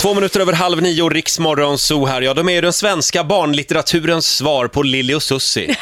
[0.00, 2.22] Två minuter över halv nio, Riksmorgon Zoo här.
[2.22, 5.70] Ja, de är ju den svenska barnlitteraturens svar på Lili och Susie.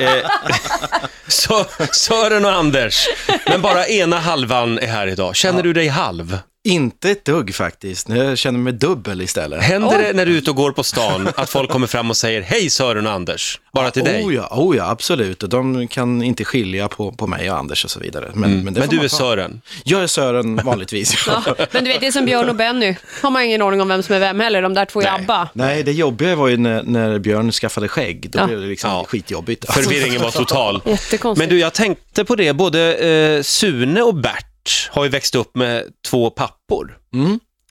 [0.00, 0.30] eh,
[1.28, 3.08] så, Sören och Anders.
[3.46, 5.36] Men bara ena halvan är här idag.
[5.36, 6.38] Känner du dig halv?
[6.66, 8.08] Inte ett dugg faktiskt.
[8.08, 9.62] Jag känner mig dubbel istället.
[9.62, 12.16] Händer det när du är ute och går på stan att folk kommer fram och
[12.16, 13.60] säger hej Sören och Anders?
[13.72, 14.24] Bara till dig?
[14.24, 15.42] Oh ja, oh ja, absolut.
[15.42, 18.30] Och de kan inte skilja på, på mig och Anders och så vidare.
[18.34, 19.16] Men, men, det Men får du är ta.
[19.16, 19.60] Sören?
[19.84, 21.24] Jag är Sören vanligtvis.
[21.26, 21.42] Ja,
[21.72, 22.94] men du vet, det är som Björn och Benny.
[23.22, 25.48] Har man ingen aning om vem som är vem heller, de där två i ABBA.
[25.52, 28.30] Nej, det jobbiga var ju när, när Björn skaffade skägg.
[28.30, 28.46] Då Ja.
[28.46, 29.04] blev det liksom Ja.
[29.08, 29.72] skitjobbigt.
[29.72, 30.82] Förvirringen var total.
[30.86, 31.38] Jättekonstigt.
[31.38, 34.46] Men du, jag tänkte på det, både eh, Sune och Bert
[34.90, 36.98] har ju växt upp med två pappor.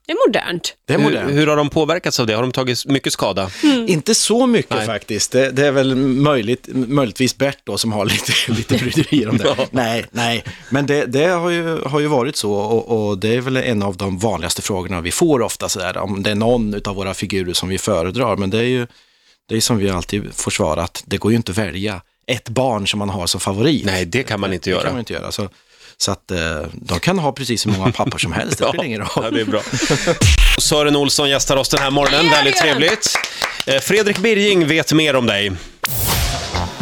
[0.07, 0.75] Det är modernt.
[0.85, 1.29] Det är modernt.
[1.31, 2.33] Hur, hur har de påverkats av det?
[2.33, 3.49] Har de tagit mycket skada?
[3.87, 4.85] Inte så mycket Nej.
[4.85, 5.31] faktiskt.
[5.31, 9.55] Det, det är väl möjligt, möjligtvis Bert då som har lite, lite bryderier om det.
[9.57, 9.65] Ja.
[9.71, 10.43] Nej, nej.
[10.69, 13.83] Men det, det har, ju, har ju varit så och, och det är väl en
[13.83, 17.53] av de vanligaste frågorna vi får ofta sådär, om det är någon av våra figurer
[17.53, 18.35] som vi föredrar.
[18.37, 18.87] Men det är ju
[19.49, 22.49] det är som vi alltid får svara att det går ju inte att välja ett
[22.49, 23.85] barn som man har som favorit.
[23.85, 24.83] Nej, det kan man inte Det göra.
[24.83, 25.31] kan man inte göra.
[25.31, 25.49] Så,
[25.97, 26.39] så att eh,
[26.73, 29.09] de kan ha precis hur många pappor som helst, det spelar ingen roll.
[29.15, 29.61] Ja, det är bra.
[30.57, 33.17] Sören Olsson gästar oss den här morgonen, väldigt trevligt.
[33.65, 35.51] Eh, Fredrik Birging vet mer om dig.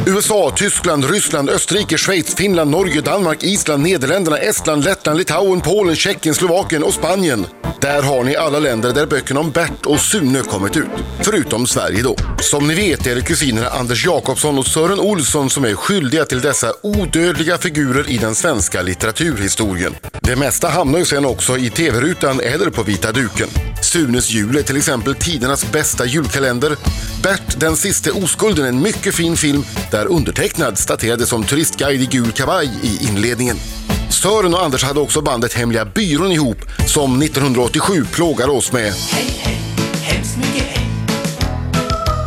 [0.08, 6.36] USA, Tyskland, Ryssland, Österrike, Schweiz, Finland, Norge, Danmark, Island, Nederländerna, Estland, Lettland, Litauen, Polen, Tjeckien,
[6.36, 7.46] Slovakien och Spanien.
[7.82, 10.90] Där har ni alla länder där böckerna om Bert och Sune kommit ut.
[11.22, 12.16] Förutom Sverige då.
[12.40, 16.42] Som ni vet är det kusinerna Anders Jakobsson och Sören Olsson som är skyldiga till
[16.42, 19.96] dessa odödliga figurer i den svenska litteraturhistorien.
[20.22, 23.48] Det mesta hamnar ju sen också i tv-rutan eller på vita duken.
[23.84, 26.76] Sunes jul är till exempel tidernas bästa julkalender.
[27.24, 32.32] Bert den siste oskulden, en mycket fin film där undertecknad staterade som turistguide i gul
[32.32, 33.58] kavaj i inledningen.
[34.10, 38.94] Sören och Anders hade också bandet Hemliga Byrån ihop som 1987 plågade oss med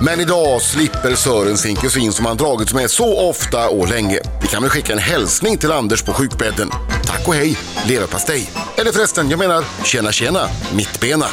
[0.02, 4.18] men idag slipper Sören sin kusin som han dragits med så ofta och länge.
[4.42, 6.70] Vi kan väl skicka en hälsning till Anders på sjukbädden.
[7.06, 8.50] Tack och hej, leverpastej.
[8.79, 11.27] Eller förresten, jag menar tjena tjena, mittbena.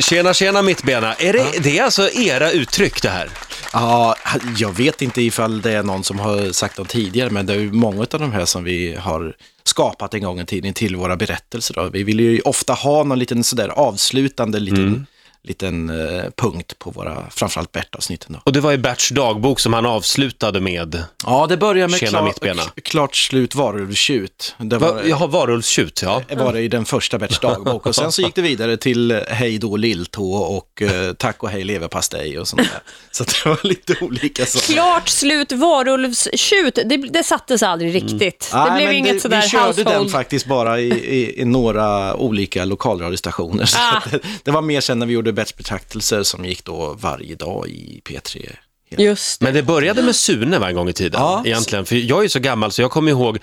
[0.00, 1.14] Tjena, tjena mittbena.
[1.14, 3.30] Är det, det är alltså era uttryck det här?
[3.72, 4.16] Ja,
[4.56, 7.58] jag vet inte ifall det är någon som har sagt dem tidigare, men det är
[7.58, 11.16] ju många av de här som vi har skapat en gång i tiden till våra
[11.16, 11.74] berättelser.
[11.74, 11.88] Då.
[11.88, 15.06] Vi vill ju ofta ha någon liten sådär avslutande liten,
[15.48, 18.32] liten eh, punkt på våra, framförallt Bert-avsnitten.
[18.32, 18.40] Då.
[18.44, 22.80] Och det var i Berts dagbok som han avslutade med, Ja, det börjar med klar,
[22.82, 24.54] klart slut varulvstjut.
[24.58, 26.22] Det var, Va, jag har varulvstjut, ja.
[26.36, 29.18] var det i den första Berts dagbok och sen så gick det vidare till eh,
[29.28, 32.80] hej då lilltå och eh, tack och hej leverpastej och sånt där.
[33.10, 34.72] Så det var lite olika saker.
[34.72, 38.48] Klart slut varulvstjut, det, det sattes aldrig riktigt.
[38.52, 39.98] det Nej, blev inget det, sådär Vi körde household.
[39.98, 43.68] den faktiskt bara i, i, i några olika lokalradiostationer.
[43.78, 44.02] Ah.
[44.10, 47.68] det, det var mer sen när vi gjorde Berts betraktelser som gick då varje dag
[47.68, 48.50] i P3.
[48.98, 49.44] Just det.
[49.44, 51.42] Men det började med Sune var en gång i tiden, Ja.
[51.46, 51.86] egentligen.
[51.86, 53.38] För jag är så gammal så jag kommer ihåg,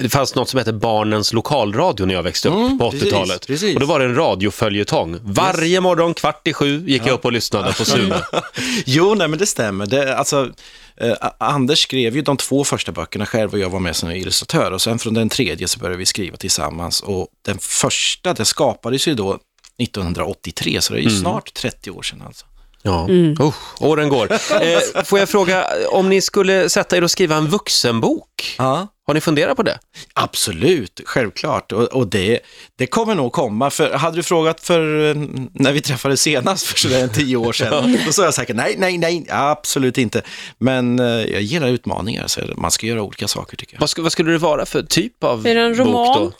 [0.00, 3.46] det fanns något som hette Barnens lokalradio när jag växte upp Mm, på precis, 80-talet.
[3.46, 3.74] precis.
[3.74, 5.18] Och då var det en radioföljetong.
[5.22, 8.22] Varje morgon kvart i sju gick jag upp och lyssnade på Sune.
[8.86, 9.86] Jo, nej men det stämmer.
[9.86, 10.50] Det, alltså,
[10.96, 14.70] eh, Anders skrev ju de två första böckerna själv och jag var med som illustratör
[14.72, 19.08] och sen från den tredje så började vi skriva tillsammans och den första, det skapades
[19.08, 19.38] ju då
[19.80, 21.20] 1983, så det är ju Mm.
[21.20, 22.46] snart 30 år sedan alltså.
[22.82, 23.08] Ja,
[23.40, 24.28] Usch, åren går.
[24.62, 28.86] Eh, får jag fråga, om ni skulle sätta er och skriva en vuxenbok, Ja.
[29.06, 29.78] har ni funderat på det?
[30.14, 31.72] Absolut, självklart.
[31.72, 32.40] Och, och det,
[32.76, 33.70] det kommer nog komma.
[33.70, 35.14] För hade du frågat för eh,
[35.54, 38.98] när vi träffades senast för sådär tio år sedan, då sa jag säkert nej, nej,
[38.98, 40.22] nej, absolut inte.
[40.58, 43.80] Men eh, jag gillar utmaningar, så man ska göra olika saker tycker jag.
[43.80, 46.18] Vad, sk- vad skulle det vara för typ av Är det en bok roman?
[46.18, 46.32] då?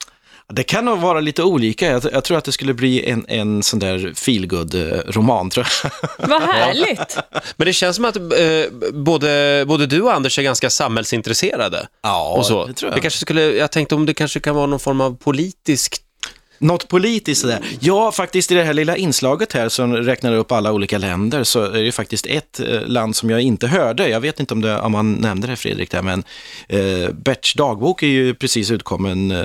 [0.52, 1.86] Det kan nog vara lite olika.
[1.86, 6.28] Jag, jag tror att det skulle bli en, en sån där feelgood-roman, tror jag.
[6.28, 7.18] Vad härligt.
[7.56, 8.22] Men det känns som att eh,
[8.92, 11.86] både, både du och Anders är ganska samhällsintresserade.
[12.02, 12.66] Ja, och så.
[12.66, 13.02] det tror jag.
[13.02, 16.02] kanske skulle, jag tänkte om det kanske kan vara någon form av politisk
[16.62, 17.58] Något politiskt sådär.
[17.80, 21.62] Ja, faktiskt i det här lilla inslaget här som räknar upp alla olika länder så
[21.62, 24.08] är det faktiskt ett eh, land som jag inte hörde.
[24.08, 26.24] Jag vet inte om, det, om man nämnde det Fredrik där, men
[26.68, 29.38] eh, Berts dagbok är ju precis utkommen eh,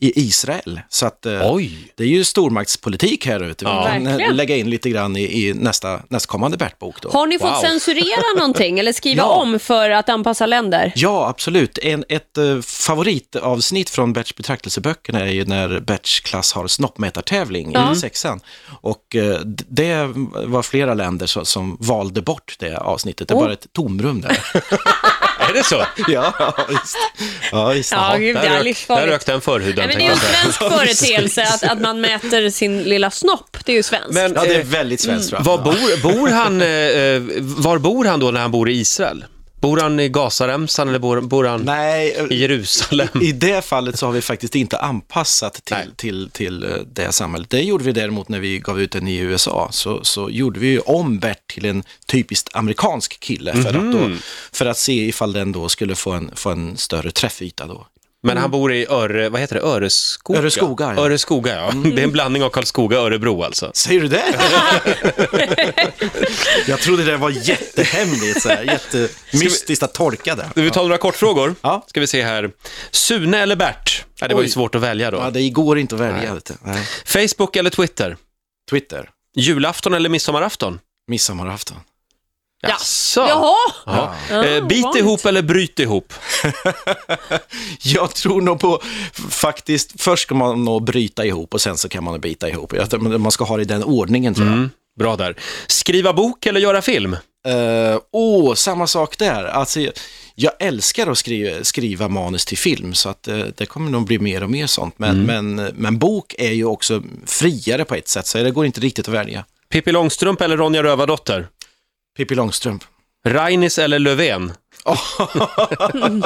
[0.00, 0.80] i Israel.
[0.88, 1.72] Så att eh, Oj!
[1.96, 3.64] det är ju stormaktspolitik här ute.
[3.64, 3.84] Vi Ja.
[3.86, 4.36] kan eh, Verkligen.
[4.36, 7.08] lägga in lite grann i, i nästa, nästkommande Bert-bok då.
[7.10, 7.60] Har ni fått Wow.
[7.60, 9.26] censurera någonting eller skriva Ja.
[9.42, 10.92] om för att anpassa länder?
[10.96, 11.78] Ja, absolut.
[11.78, 17.96] En, ett eh, favoritavsnitt från Berts betraktelseböckerna är ju när Berts klass har snoppmätartävling i
[17.96, 18.40] sexan.
[18.80, 20.08] Och eh, det
[20.46, 23.28] var flera länder som, som valde bort det avsnittet.
[23.28, 23.42] Det Oh.
[23.42, 24.30] var ett tomrum där.
[25.48, 25.84] Är det så?
[26.08, 26.96] Ja, visst.
[27.52, 27.92] Ja, visst.
[27.92, 29.08] Ja, gud, Där, det är rök, där livsfarligt.
[29.12, 29.74] rök den förhuden.
[29.76, 33.56] Nej, men det är ju en svensk företeelse att, att man mäter sin lilla snopp.
[33.64, 34.10] Det är ju svenskt.
[34.14, 35.40] Men Ja, det är eh, väldigt svenskt jag.
[35.44, 39.24] var bor, bor han, eh, var bor han då när han bor i Israel?
[39.64, 43.08] Bor han i Gazaremsan eller bor, bor han Nej, eh, i Jerusalem?
[43.22, 45.82] I det fallet så har vi faktiskt inte anpassat Nej.
[45.84, 47.50] till, till, till eh, det samhället.
[47.50, 49.68] Det gjorde vi däremot när vi gav ut den i USA.
[49.72, 53.98] Så, så gjorde vi ju om Bert till en typiskt amerikansk kille för, att, då,
[53.98, 54.18] Mhm.
[54.52, 57.86] för att se ifall den då skulle få en, få en större träffyta då.
[58.26, 60.38] Men han bor i Öre, vad heter det, Öreskoga?
[60.38, 60.90] Öreskoga, ja.
[60.90, 61.04] Mm.
[61.04, 61.72] Öreskoga, ja.
[61.94, 63.70] Det är en blandning av Karlskoga och Örebro alltså.
[63.74, 64.24] Säger du det?
[66.66, 70.50] Jag trodde det var jättehemligt, så här, jättemystiskt att tolka det.
[70.54, 71.54] Vi tar några kortfrågor.
[71.60, 71.84] Ja.
[71.86, 72.50] Ska vi se här.
[72.90, 74.04] Sune eller Bert?
[74.20, 75.18] Ja, det var ju svårt att välja då.
[75.18, 76.36] Ja, det går inte att välja.
[76.62, 76.88] Nej.
[77.04, 78.16] Facebook eller Twitter?
[78.70, 80.80] Twitter, Julafton eller midsommarafton?
[81.08, 81.76] midsommarafton.
[82.68, 83.20] Jaså?
[83.20, 83.54] Jaha!
[83.86, 84.14] Ja.
[84.30, 85.00] Ja, Eh, bit vanligt.
[85.02, 86.12] ihop eller bryt ihop?
[87.82, 88.80] Jag tror nog på,
[89.30, 92.72] faktiskt, först ska man nog bryta ihop och sen så kan man bita ihop.
[93.18, 94.54] Man ska ha det i den ordningen tror jag.
[94.56, 95.36] Mm, bra där.
[95.66, 97.16] Skriva bok eller göra film?
[98.12, 99.44] Åh, oh, samma sak där.
[99.44, 99.80] Alltså,
[100.34, 104.18] jag- älskar att skriva, skriva manus till film, så att eh, det kommer nog bli
[104.18, 104.98] mer och mer sånt.
[104.98, 108.80] Men, men, men bok är ju också friare på ett sätt, så det går inte
[108.80, 109.44] riktigt att välja.
[109.68, 111.46] Pippi Långstrump eller Ronja Rövardotter?
[112.16, 112.84] Pippi Långstrump.
[113.26, 114.52] Rainis eller Löfven?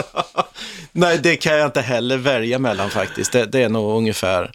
[0.92, 3.32] Nej, det kan jag inte heller välja mellan faktiskt.
[3.32, 4.52] Det, det är nog ungefär,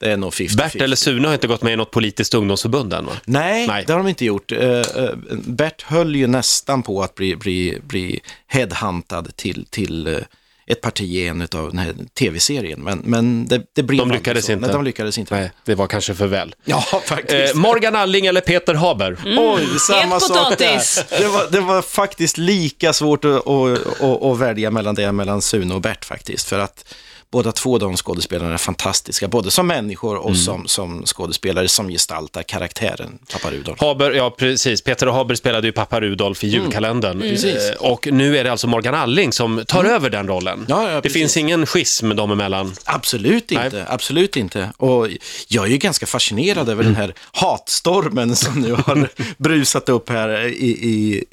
[0.00, 0.56] det är nog 50-50.
[0.56, 3.12] Bert eller Sune har inte gått med i något politiskt ungdomsförbund än va?
[3.24, 3.84] Nej, Nej.
[3.86, 4.52] det har de inte gjort.
[4.52, 10.18] Uh, uh, Bert höll ju nästan på att bli, bli, bli headhuntad till, till uh,
[10.66, 14.46] ett parti i en av den här tv-serien, men, men det, det blev De lyckades
[14.46, 14.52] så.
[14.52, 14.66] inte.
[14.66, 15.34] Nej, de lyckades inte.
[15.34, 16.54] Nej, det var kanske för väl.
[16.64, 17.54] Ja, faktiskt.
[17.54, 19.16] Eh, Morgan Alling eller Peter Haber?
[19.38, 21.04] Oj, samma sak potatis.
[21.10, 21.18] där.
[21.18, 25.42] Det var, det var faktiskt lika svårt att, att, att, att välja mellan det mellan
[25.42, 26.94] Sune och Bert faktiskt, för att
[27.32, 32.42] båda två de skådespelarna är fantastiska, både som människor och som, som skådespelare som gestaltar
[32.42, 33.80] karaktären Pappa Rudolf.
[33.80, 34.82] Haber, ja precis.
[34.82, 37.20] Peter Haber spelade ju pappa Rudolf i julkalendern.
[37.20, 37.70] Precis.
[37.70, 40.66] Eh, Och nu är det alltså Morgan Alling som tar över den rollen.
[40.68, 42.74] Ja, ja, det finns ingen schism dem emellan.
[42.84, 43.64] Absolut Nej.
[43.64, 44.72] inte, absolut inte.
[44.76, 45.08] Och
[45.48, 49.08] jag är ju ganska fascinerad över den här hatstormen som nu har
[49.42, 51.24] brusat upp här i, i,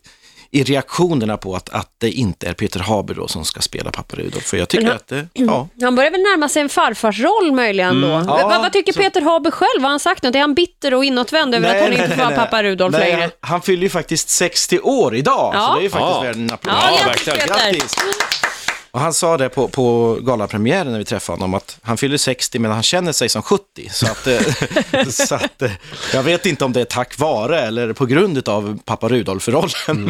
[0.51, 4.15] i reaktionerna på att, att det inte är Peter Haber då som ska spela pappa
[4.15, 4.43] Rudolf.
[4.43, 5.67] För jag tycker han- att det, ja.
[5.81, 8.07] Han börjar väl närma sig en farfarsroll möjligen då.
[8.07, 9.81] Ja, vad, vad tycker så- Peter Haber själv?
[9.83, 10.35] Har han sagt något?
[10.35, 13.21] Är han bitter och inåtvänd över att han inte får vara pappa Rudolf nej, längre?
[13.21, 15.67] Han, han fyller ju faktiskt 60 år idag, Ja.
[15.67, 16.21] så det är ju faktiskt Ja.
[16.21, 16.73] värd en applåd.
[16.77, 17.25] Ja, Ja, grattis.
[17.25, 17.47] Peter!
[17.47, 17.95] Grattis!
[18.91, 22.59] Och han sa det på, på galapremiären när vi träffade honom, att han fyller 60
[22.59, 23.63] men han känner sig som 70.
[23.91, 24.39] Så att, eh,
[25.09, 25.71] så att eh,
[26.13, 30.09] jag vet inte om det är tack vare eller på grund av pappa Rudolf-rollen.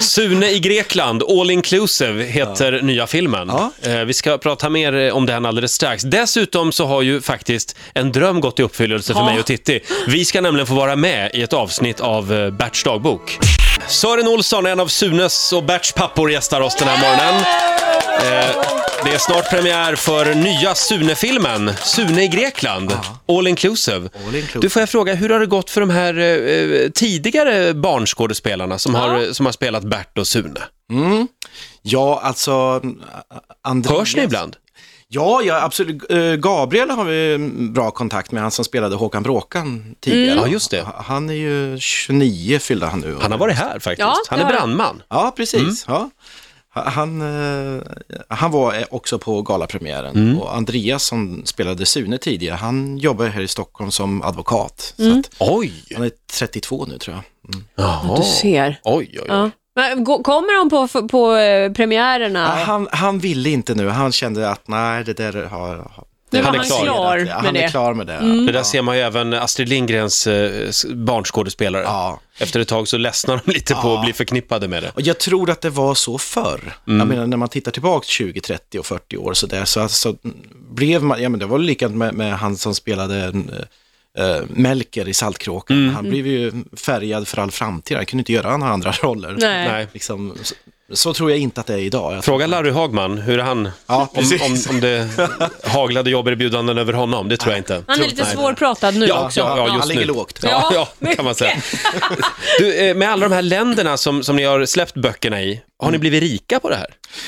[0.00, 3.48] Sune i Grekland, All Inclusive heter nya filmen.
[3.48, 3.70] Ja.
[3.82, 6.02] Eh, Vi ska prata mer om den alldeles strax.
[6.02, 9.26] Dessutom så har ju faktiskt en dröm gått i uppfyllelse för Ja.
[9.26, 9.80] mig och Titti.
[10.08, 13.38] Vi ska nämligen få vara med i ett avsnitt av Berts dagbok.
[13.88, 17.44] Sören Olsson, en av Sunes och Berts pappor, gästar oss den här morgonen.
[18.20, 18.56] Eh,
[19.04, 22.92] Det är snart premiär för nya Sune-filmen, Sune i Grekland,
[23.28, 23.96] All Inclusive.
[24.26, 24.60] All inclusive.
[24.60, 28.94] Du, får jag fråga, hur har det gått för de här eh, tidigare barnskådespelarna som,
[28.94, 30.60] har, som har spelat Bert och Sune?
[31.82, 32.80] Ja, alltså...
[33.64, 33.98] Andreas...
[33.98, 34.56] Hörs ni ibland?
[35.08, 36.10] Ja, ja, absolut.
[36.10, 40.32] Eh, Gabriel har vi en bra kontakt med, han som spelade Håkan Bråkan tidigare.
[40.32, 40.44] Mm.
[40.44, 40.86] Ja, just det.
[40.96, 43.16] Han är ju 29 fyllde han nu.
[43.20, 43.98] Han har varit här faktiskt.
[43.98, 45.02] Ja, han är brandman.
[45.08, 45.86] Ja, precis.
[45.88, 46.00] Mm.
[46.00, 46.10] Ja.
[46.82, 47.20] Han,
[47.76, 47.82] eh,
[48.28, 50.38] han var också på galapremiären Mm.
[50.38, 54.94] och Andreas som spelade Sune tidigare, han jobbar här i Stockholm som advokat.
[54.96, 55.18] Så Mm.
[55.18, 55.72] att Oj!
[55.94, 57.54] han är 32 nu tror jag.
[57.54, 57.66] Mm.
[57.76, 58.16] Jaha.
[58.16, 58.80] Du ser.
[58.84, 59.26] Oj, oj, oj.
[59.28, 59.50] Ja.
[60.22, 62.46] Kommer de på, på eh, premiärerna?
[62.46, 65.68] Han, han ville inte nu, han kände att nej, det där har...
[65.76, 66.84] har Nu var han han klar.
[66.84, 67.68] klar med han är det.
[67.68, 68.18] klar med det.
[68.46, 71.82] Det där ser man ju även Astrid Lindgrens eh, barnskådespelare.
[71.82, 72.20] Ja.
[72.38, 73.98] Efter ett tag så ledsnar de lite på Ja.
[73.98, 74.90] att bli förknippade med det.
[74.94, 76.76] Och jag tror att det var så förr.
[76.86, 76.98] Mm.
[76.98, 80.14] Jag menar när man tittar tillbaka 20, 30 och 40 år så där så alltså,
[80.70, 83.32] blev man, ja men det var likadant med, med han som spelade
[84.18, 85.76] uh, Melker i Saltkråkan.
[85.76, 85.94] Mm.
[85.94, 89.36] Han blev ju färgad för all framtid, han kunde inte göra några andra roller.
[89.38, 89.68] Nej.
[89.68, 89.86] Nej.
[89.92, 90.34] Liksom,
[90.92, 92.14] så, tror jag inte att det är idag.
[92.14, 93.68] Jag Fråga Larry Hagman, hur är han?
[93.86, 95.08] Ja, om, om, om det
[95.64, 97.82] haglade jobberbjudanden över honom, det tror jag inte.
[97.86, 99.40] Han är lite svårpratad nu Ja, också.
[99.40, 100.06] ja, ja, just han ligger nu.
[100.06, 100.38] lågt.
[100.42, 101.56] Ja, Ja, ja, kan man säga.
[102.58, 105.90] Du, eh, med alla de här länderna som, som ni har släppt böckerna i, har
[105.90, 106.86] ni blivit rika på det här?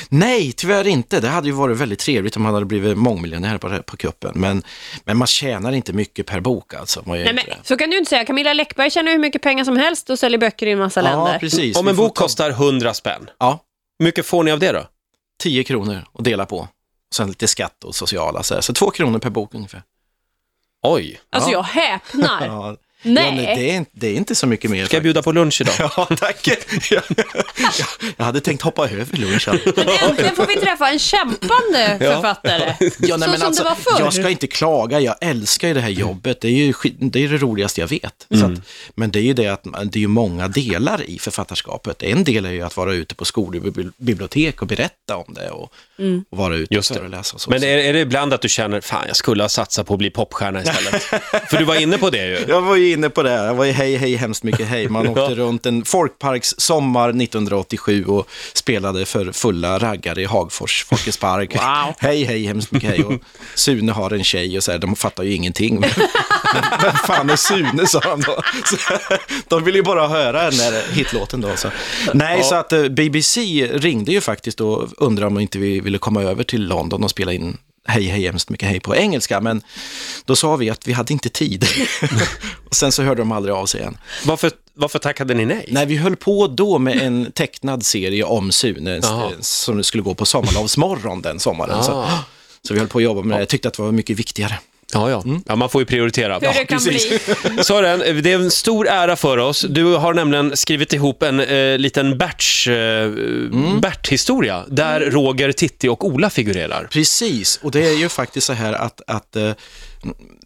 [0.09, 1.19] Nej, tyvärr inte.
[1.19, 4.31] Det hade ju varit väldigt trevligt om man hade blivit mångmiljonär på, på kuppen.
[4.35, 4.63] Men,
[5.05, 7.03] men man tjänar inte mycket per bok alltså.
[7.05, 8.25] Man gör Nej, men, så kan du inte säga.
[8.25, 11.33] Camilla Läckberg tjänar hur mycket pengar som helst och säljer böcker i en massa länder.
[11.33, 11.77] Ja, precis.
[11.77, 13.48] Om en bok ta- kostar 100 spänn, Ja,
[13.99, 14.87] Hur mycket får ni av det då?
[15.39, 16.67] 10 kronor att dela på.
[17.13, 18.61] Sen lite skatt och sociala, så, här.
[18.61, 19.83] så två kronor per bok ungefär.
[20.81, 22.77] Oj, Alltså jag häpnar.
[23.01, 23.25] Nej.
[23.25, 24.85] Ja, men det, är, inte- det är inte så mycket mer.
[24.85, 25.75] ska jag bjuda på lunch idag?
[25.97, 26.47] Ja, tack.
[26.91, 27.03] Jag,
[28.17, 29.59] jag hade tänkt hoppa över lunchen.
[29.75, 32.73] Men äntligen får vi träffa en kämpande författare.
[32.99, 33.99] Ja, så som det var förr.
[33.99, 36.41] Jag ska inte klaga, jag älskar ju det här jobbet.
[36.41, 38.27] Det är ju det, är det roligaste jag vet.
[38.29, 38.53] Så Mm.
[38.53, 38.59] att,
[38.95, 42.03] men det är ju det att det är ju många delar i författarskapet.
[42.03, 45.33] En del är ju att vara ute på skolor och bibli- bibliotek och berätta om
[45.33, 46.23] det och, Mm.
[46.29, 47.01] och vara ute Just och det.
[47.01, 47.49] föreläsa och så.
[47.49, 49.99] Men är, är det ibland att du känner, fan jag skulle ha satsat på att
[49.99, 51.03] bli popstjärna istället?
[51.49, 52.45] För du var inne på det ju.
[52.47, 54.89] Jag var ju inne på det, jag var ju hej, hej, hemskt mycket hej.
[54.89, 61.17] Man åkte runt en folkparks sommar 1987 och spelade för fulla raggare i Hagfors Folkets
[61.17, 61.55] park.
[61.55, 61.93] Wow.
[61.99, 63.03] Hej, hej, hemskt mycket hej.
[63.03, 63.13] Och
[63.55, 65.79] Sune har en tjej och så här, de fattar ju ingenting.
[65.79, 65.89] Men,
[66.81, 68.41] vem fan är Sune, sa han då.
[68.65, 68.77] Så,
[69.47, 71.49] de vill ju bara höra den där hitlåten då.
[71.55, 71.67] Så.
[72.13, 73.39] Nej, så att eh, BBC
[73.73, 77.33] ringde ju faktiskt och undrade om inte vi ville komma över till London och spela
[77.33, 79.61] in hej, hej, hemskt mycket hej på engelska, men
[80.25, 81.65] då sa vi att vi hade inte tid.
[82.69, 83.97] och sen så hörde de aldrig av sig igen.
[84.25, 85.65] Varför, varför tackade ni nej?
[85.67, 89.01] Nej, vi höll på då med en tecknad serie om Sune
[89.39, 91.83] som skulle gå på Sommarlovsmorgon den sommaren.
[91.83, 92.19] Så, Ah.
[92.67, 93.41] så vi höll på att jobba med det.
[93.41, 94.59] Jag tyckte att det var mycket viktigare.
[94.93, 95.23] Ja, ja.
[95.45, 96.33] ja man får ju prioritera.
[96.33, 97.19] Hur det kan bli.
[97.63, 99.65] Sören, det är en stor ära för oss.
[99.69, 103.11] Du har nämligen skrivit ihop en eh, liten Berts, eh,
[103.81, 106.87] Bert-historia där Roger, Titti och Ola figurerar.
[106.91, 109.51] Precis, och det är ju faktiskt så här att, att eh,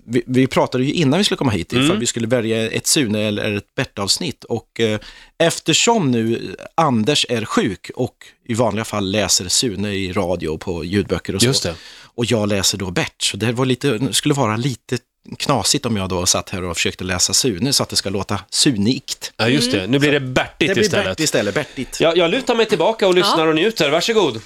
[0.05, 3.27] vi, vi pratade ju innan vi skulle komma hit ifall vi skulle välja ett Sune
[3.27, 4.99] eller ett Bert-avsnitt och eh,
[5.37, 10.85] eftersom nu Anders är sjuk och i vanliga fall läser Sune i radio och på
[10.85, 11.75] ljudböcker och så Just det.
[12.17, 14.97] Och jag läser då Bert, så det var lite, skulle vara lite
[15.37, 18.39] knasigt om jag då satt här och försökte läsa Sune så att det ska låta
[18.49, 19.31] sunikt.
[19.37, 19.87] Ja, just det.
[19.87, 21.05] Nu blir det Bertigt Det blir istället.
[21.05, 21.99] Bert istället, Bertigt.
[21.99, 23.49] Jag, jag lutar mig tillbaka och lyssnar Ja.
[23.49, 23.89] och njuter.
[23.89, 24.41] Varsågod.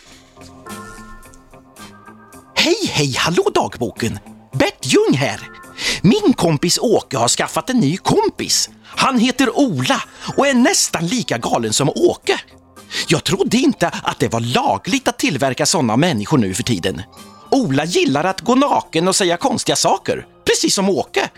[2.55, 4.19] Hej, hej, hallå dagboken!
[4.53, 5.39] Bert Ljung här.
[6.01, 8.69] Min kompis Åke har skaffat en ny kompis.
[8.83, 10.03] Han heter Ola
[10.37, 12.39] och är nästan lika galen som Åke.
[13.07, 17.01] Jag trodde inte att det var lagligt att tillverka sådana människor nu för tiden.
[17.51, 21.29] Ola gillar att gå naken och säga konstiga saker, precis som Åke.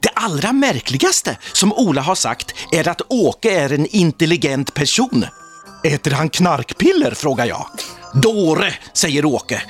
[0.00, 5.26] Det allra märkligaste som Ola har sagt är att Åke är en intelligent person.
[5.84, 7.66] Äter han knarkpiller, frågar jag.
[8.14, 9.62] Dåre, säger Åke.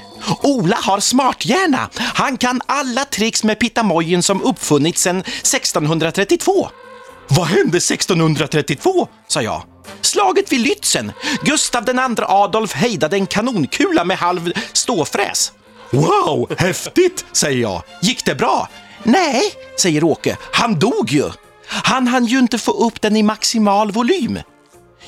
[0.43, 1.91] Ola har smarthjärna.
[1.97, 6.69] Han kan alla tricks med pitamojen som uppfunnits sedan 1632.
[7.29, 9.09] Vad hände 1632?
[9.29, 9.63] sa jag.
[10.01, 11.13] Slaget vid Lützen.
[11.45, 15.53] Gustav II Adolf hejdade en kanonkula med halv ståfräs.
[15.93, 17.83] Wow, häftigt, säger jag.
[18.01, 18.69] Gick det bra?
[19.03, 19.43] Nej,
[19.81, 20.37] säger Åke.
[20.53, 21.31] Han dog ju.
[21.67, 24.39] Han hann ju inte få upp den i maximal volym.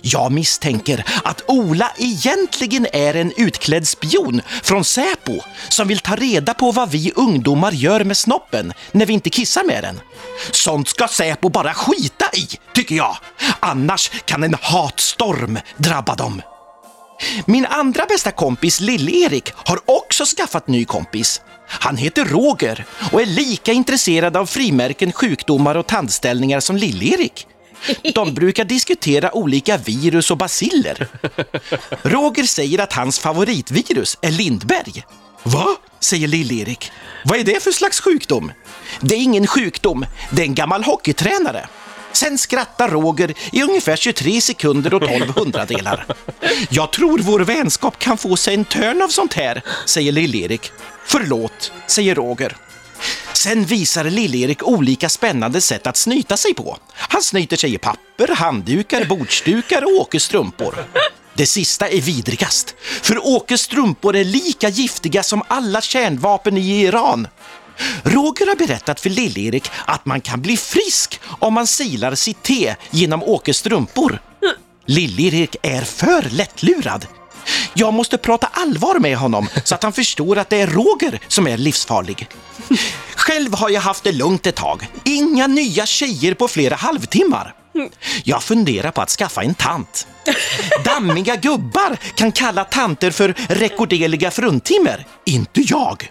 [0.00, 6.54] Jag misstänker att Ola egentligen är en utklädd spion från Säpo som vill ta reda
[6.54, 10.00] på vad vi ungdomar gör med snoppen när vi inte kissar med den.
[10.50, 13.16] Sånt ska Säpo bara skita i, tycker jag.
[13.60, 16.42] Annars kan en hatstorm drabba dem.
[17.46, 21.40] Min andra bästa kompis Lill-Erik har också skaffat ny kompis.
[21.68, 27.46] Han heter Roger och är lika intresserad av frimärken, sjukdomar och tandställningar som Lill-Erik.
[28.14, 31.08] De brukar diskutera olika virus och basiller.
[32.02, 35.04] Roger säger att hans favoritvirus är Lindberg.
[35.42, 35.66] Va?
[36.00, 36.92] säger Lill-Erik.
[37.24, 38.52] Vad är det för slags sjukdom?
[39.00, 41.68] Det är ingen sjukdom, det är en gammal hockeytränare.
[42.14, 46.06] Sen skrattar Roger i ungefär 23 sekunder och 12 hundradelar.
[46.70, 50.72] Jag tror vår vänskap kan få sig en törn av sånt här, säger Lill-Erik.
[51.06, 52.56] Förlåt, säger Roger.
[53.32, 56.78] Sen visar Lill-Erik olika spännande sätt att snyta sig på.
[56.92, 60.74] Han snyter sig i papper, handdukar, bordsdukar och Åkes strumpor.
[61.36, 67.28] Det sista är vidrigast, för Åkes strumpor är lika giftiga som alla kärnvapen i Iran.
[68.02, 72.74] Roger har berättat för Lill-Erik att man kan bli frisk om man silar sitt te
[72.90, 74.18] genom Åkes strumpor.
[74.86, 77.06] Lill-Erik är för lättlurad.
[77.74, 81.46] Jag måste prata allvar med honom så att han förstår att det är Roger som
[81.46, 82.28] är livsfarlig.
[83.16, 84.88] Själv har jag haft det lugnt ett tag.
[85.04, 87.54] Inga nya tjejer på flera halvtimmar.
[88.24, 90.06] Jag funderar på att skaffa en tant.
[90.84, 95.06] Dammiga gubbar kan kalla tanter för rekorderliga fruntimmer.
[95.24, 96.10] Inte jag.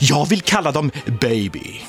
[0.00, 0.90] Jag vill kalla dem
[1.20, 1.82] baby.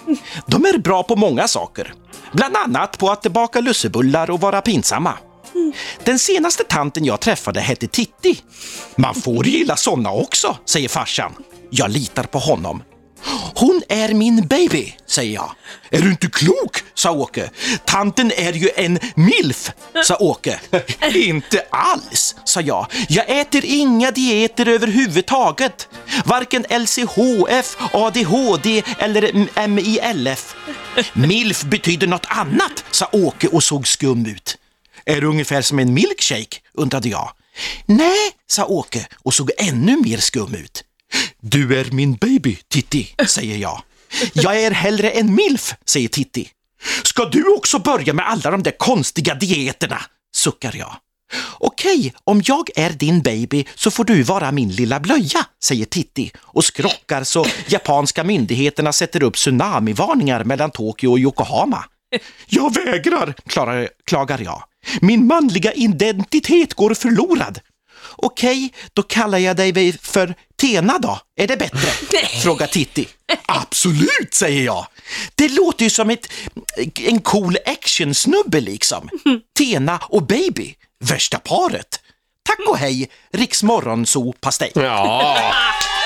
[0.46, 1.94] De är bra på många saker.
[2.34, 5.14] Bland annat på att baka lussebullar och vara pinsamma.
[6.04, 8.42] Den senaste tanten jag träffade hette Titti.
[8.96, 11.32] Man får gilla såna också, säger farsan.
[11.70, 12.84] Jag litar på honom.
[13.56, 15.52] Hon är min baby, säger jag.
[15.90, 17.50] Är du inte klok, sa Åke.
[17.86, 19.72] Tanten är ju en milf,
[20.04, 20.60] sa Åke.
[21.14, 22.88] inte alls, sa jag.
[23.10, 25.88] Jag äter inga dieter överhuvudtaget.
[26.26, 30.56] Varken LCHF, ADHD eller MILF.
[31.14, 34.58] Milf betyder något annat, sa Åke och såg skum ut.
[35.06, 36.58] Är du ungefär som en milkshake?
[36.74, 37.32] undrade jag.
[37.86, 40.84] Nej, sa Åke och såg ännu mer skum ut.
[41.48, 43.82] Du är min baby, Titti, säger jag.
[44.34, 46.50] Jag är hellre en milf, säger Titti.
[47.04, 50.02] Ska du också börja med alla de där konstiga dieterna?
[50.36, 50.96] suckar jag.
[51.60, 56.32] Okej, om jag är din baby så får du vara min lilla blöja, säger Titti
[56.38, 61.86] och skrockar så japanska myndigheterna sätter upp tsunamivarningar mellan Tokyo och Yokohama.
[62.48, 64.64] Jag vägrar, klarar, klagar jag.
[65.02, 67.60] Min manliga identitet går förlorad.
[68.10, 71.20] Okej, då kallar jag dig för Tena då.
[71.36, 71.88] Är det bättre?
[72.44, 73.08] Frågar Titti.
[73.46, 74.88] Absolut, säger jag.
[75.36, 76.28] Det låter ju som ett,
[76.96, 79.10] en cool actionsnubbe liksom.
[79.58, 82.00] Tena och Baby, värsta paret.
[82.48, 84.72] Tack och hej, Riks Morgonzoo-pastej.
[84.76, 85.38] Ja.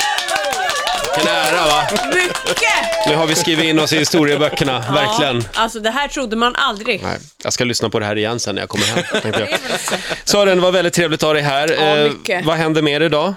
[1.16, 1.84] Vilken ära va?
[2.14, 3.08] Mycket!
[3.08, 5.44] Nu har vi skrivit in oss i historieböckerna, verkligen.
[5.54, 7.04] Alltså det här trodde man aldrig.
[7.04, 9.04] Nej, jag ska lyssna på det här igen sen när jag kommer hem.
[9.22, 9.60] tänkte jag.
[10.24, 11.68] Sören, det var väldigt trevligt att ha dig här.
[11.80, 12.46] Ja, Eh, mycket.
[12.46, 13.34] vad händer mer idag?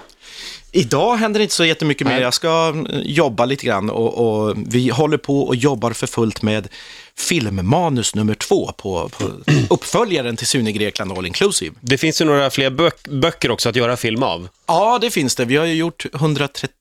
[0.75, 2.21] Idag händer inte så jättemycket mer.
[2.21, 4.13] Jag ska mm, jobba lite grann och,
[4.47, 6.67] och vi håller på och jobbar för fullt med
[7.17, 9.31] filmmanus nummer två på, på
[9.69, 11.75] uppföljaren till Sune Grekland All Inclusive.
[11.81, 14.47] Det finns ju några fler bök- böcker också att göra film av.
[14.67, 15.45] Ja, det finns det.
[15.45, 16.71] Vi har ju gjort 131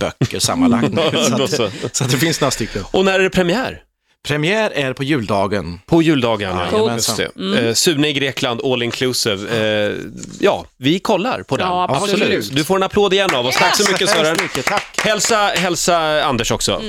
[0.00, 1.02] böcker sammanlagt nu,
[1.48, 2.84] så, att, så att det finns några stycken.
[2.90, 3.82] Och när är det premiär?
[4.28, 5.80] Premiär är på juldagen.
[5.86, 6.66] På juldagen, ja.
[6.72, 7.16] Jajamensan.
[7.18, 7.68] Just det.
[7.68, 9.58] Eh, Sune i Grekland, all inclusive.
[9.88, 9.96] Eh,
[10.40, 11.66] ja, vi kollar på den.
[11.66, 12.56] Ja, absolut.
[12.56, 13.56] Du får en applåd igen av oss.
[13.56, 14.36] Tack så mycket Tack så Sören.
[14.42, 14.84] mycket, tack.
[15.04, 16.82] Hälsa, hälsa Anders också.